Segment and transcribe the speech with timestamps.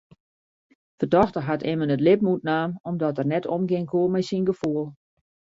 [0.97, 4.85] Fertochte hat immen it libben ûntnaam omdat er net omgean koe mei syn gefoel.